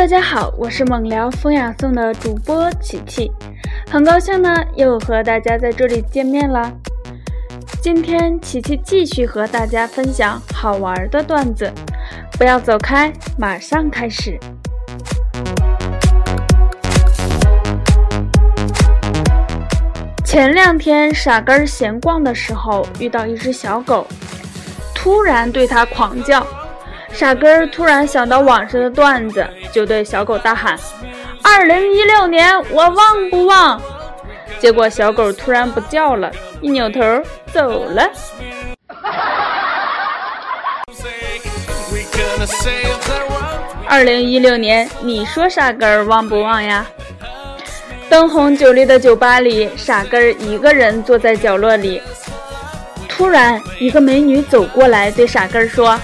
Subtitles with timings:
[0.00, 3.30] 大家好，我是猛聊风雅颂的主播琪琪，
[3.90, 6.72] 很高兴呢又和大家在这里见面了。
[7.82, 11.70] 今天琪琪继续和大家分享好玩的段子，
[12.38, 14.40] 不要走开，马上开始。
[20.24, 24.06] 前两天傻根闲逛的时候，遇到一只小狗，
[24.94, 26.46] 突然对它狂叫。
[27.12, 30.78] 傻根儿突然想到网上的段子，就对小狗大喊
[31.42, 33.80] ：“二零一六年我旺不旺？”
[34.58, 37.00] 结果小狗突然不叫了，一扭头
[37.52, 38.10] 走了。
[43.86, 46.86] 二零一六年，你说傻根儿旺不旺呀？
[48.08, 52.00] 灯红酒绿的酒吧里，傻根儿一个人坐在角落里。
[53.08, 55.98] 突然，一个美女走过来，对傻根儿说。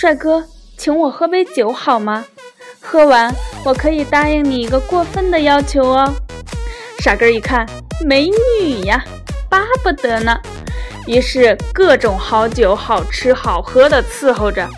[0.00, 0.44] 帅哥，
[0.76, 2.24] 请我喝杯酒好吗？
[2.80, 6.14] 喝完我可以答应你一个过分的要求哦。
[7.00, 7.66] 傻根一看，
[8.06, 9.02] 美女呀，
[9.50, 10.38] 巴不得呢。
[11.08, 14.68] 于是各种好酒、好吃、好喝的伺候着。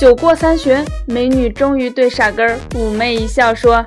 [0.00, 3.84] 酒过三巡，美女终于对傻根妩媚一笑，说：“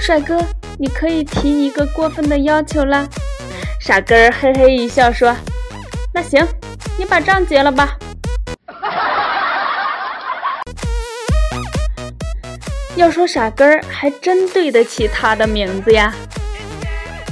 [0.00, 0.44] 帅哥，
[0.80, 3.06] 你可以提一个过分的要求啦。”
[3.80, 5.32] 傻根嘿嘿一笑，说
[6.12, 6.44] ：“那行，
[6.98, 7.96] 你把账结了吧。”
[12.94, 16.12] 要说傻根儿，还真对得起他的名字呀。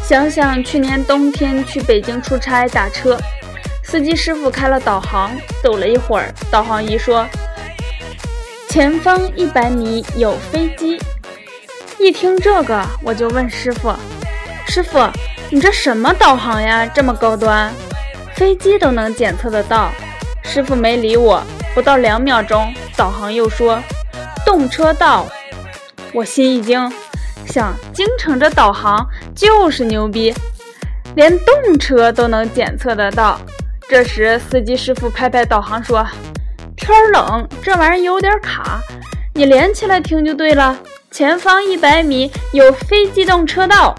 [0.03, 3.19] 想想去年冬天去北京出差打车，
[3.85, 5.31] 司机师傅开了导航，
[5.63, 7.27] 走了一会儿，导航仪说
[8.69, 10.99] ：“前方一百米有飞机。”
[12.01, 13.95] 一听这个，我就问师傅
[14.67, 14.99] ：“师傅，
[15.51, 16.87] 你这什么导航呀？
[16.87, 17.71] 这么高端，
[18.35, 19.93] 飞机都能检测得到？”
[20.43, 21.45] 师傅没理我，
[21.75, 23.81] 不到两秒钟，导航又说
[24.45, 25.27] ：“动车道。”
[26.13, 26.93] 我心一惊，
[27.47, 30.35] 想京城这导航就是牛逼，
[31.15, 33.41] 连动车都能检测得到。
[33.89, 36.05] 这时司机师傅拍拍导航说
[36.77, 38.81] ：“天冷，这玩意儿有点卡，
[39.35, 40.77] 你连起来听就对了。
[41.13, 43.95] 前方一百米有非机动车道。”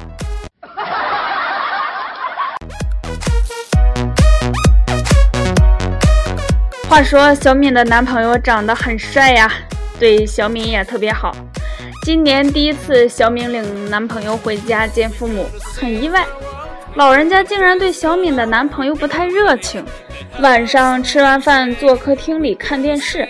[6.90, 9.50] 话说小敏的男朋友长得很帅呀，
[9.98, 11.34] 对小敏也特别好。
[12.04, 15.46] 今年第一次，小敏领男朋友回家见父母，
[15.80, 16.26] 很意外，
[16.96, 19.86] 老人家竟然对小敏的男朋友不太热情。
[20.40, 23.28] 晚上吃完饭，坐客厅里看电视，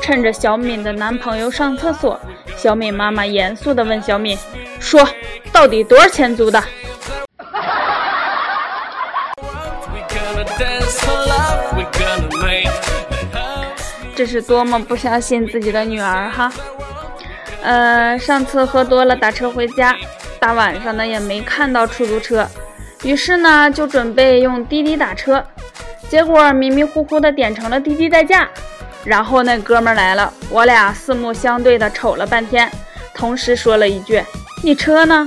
[0.00, 2.18] 趁着小敏的男朋友上厕所，
[2.56, 4.38] 小敏妈妈严肃地问小敏
[4.80, 5.06] ：“说，
[5.52, 6.62] 到底多少钱租的？”
[14.14, 16.50] 这是多么不相信自己的女儿哈！
[17.66, 19.92] 呃，上次喝多了打车回家，
[20.38, 22.46] 大晚上的也没看到出租车，
[23.02, 25.44] 于是呢就准备用滴滴打车，
[26.08, 28.48] 结果迷迷糊糊的点成了滴滴代驾。
[29.04, 32.70] 然后那哥们来了，我俩四目相对的瞅了半天，
[33.12, 34.22] 同时说了一句
[34.62, 35.26] ：“你车呢？”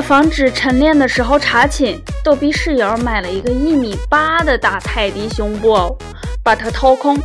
[0.00, 5.94] 了防止晨练的时候查寝，逗逼室友买了一个一米八的大泰迪熊布偶，
[6.42, 7.18] 把它掏空，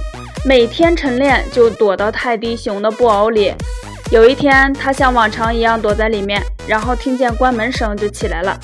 [0.43, 3.53] 每天晨练就躲到泰迪熊的布偶里。
[4.11, 8.59] 有一天，他像往常一样躲在里面，然后听见关门声就起来了。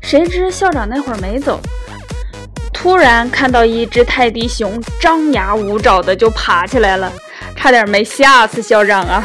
[0.00, 1.58] 谁知校长那会儿没走，
[2.72, 7.12] 突然看到一只泰迪熊张牙舞爪的就爬起来了，
[7.56, 9.24] 差点没吓死校长啊！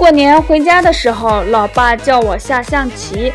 [0.00, 3.30] 过年回家的时候，老爸叫我下象棋，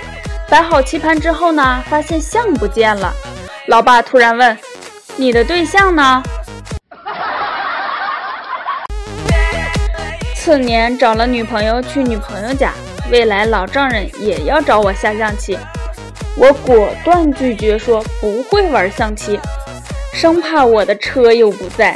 [0.50, 3.14] 摆好棋盘之后呢，发现象不见了。
[3.68, 4.58] 老爸突然问
[5.16, 6.24] ：“你的对象呢？”
[10.36, 12.74] 次年找了女朋友去女朋友家，
[13.12, 15.60] 未来老丈人也要找我下象棋，
[16.36, 19.40] 我果断拒绝说不会玩象棋，
[20.12, 21.96] 生怕我的车又不在。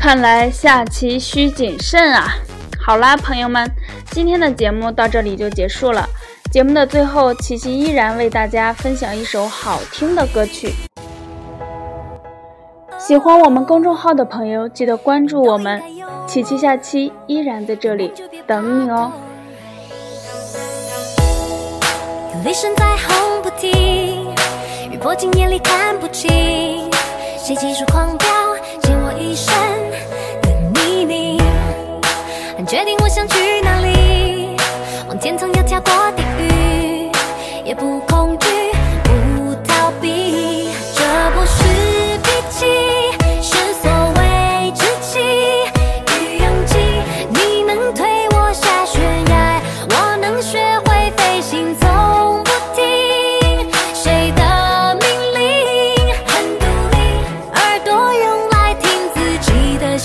[0.00, 2.34] 看来下棋需谨慎啊！
[2.82, 3.70] 好啦，朋友们，
[4.10, 6.08] 今天的节目到这里就结束了。
[6.50, 10.72] 节目的最后，琪琪依然为大家分享一首好听的歌曲。
[12.98, 15.82] 喜欢我们公众号的朋友，记得关注我们，
[16.26, 18.10] 琪琪下期依然在这里
[18.46, 19.12] 等你哦。
[22.42, 24.34] 雷声在轰不停，
[24.90, 26.90] 雨泼进眼里看不清，
[27.36, 28.39] 谁技术狂飙？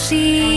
[0.06, 0.55] see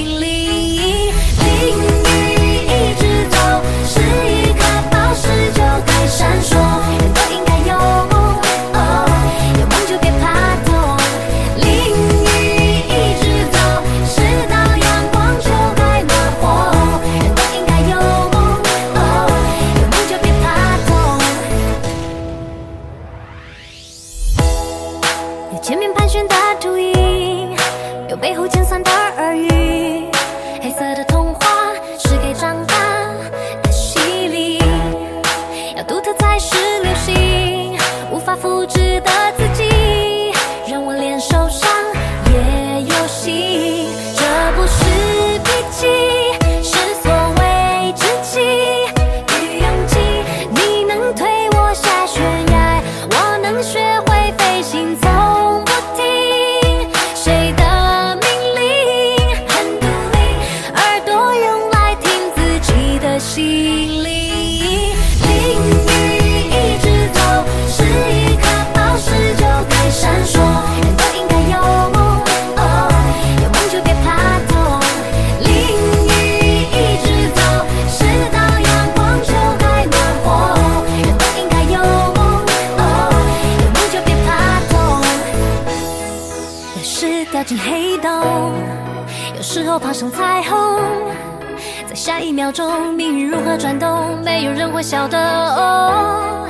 [89.79, 90.81] 我爬上彩虹，
[91.89, 95.17] 在下一秒钟，命运如何转动，没有人会晓得。
[95.17, 96.49] 哦，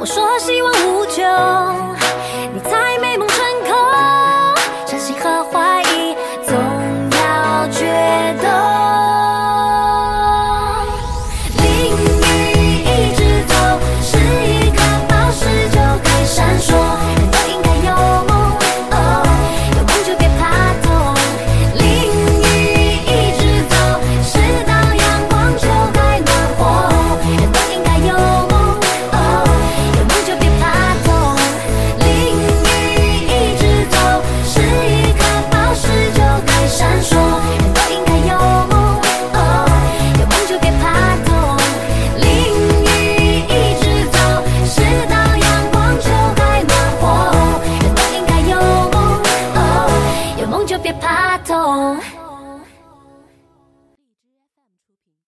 [0.00, 1.91] 我说希望无穷。